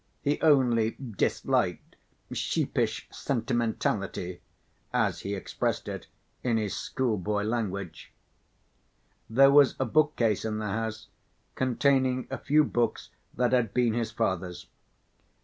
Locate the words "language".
7.43-8.11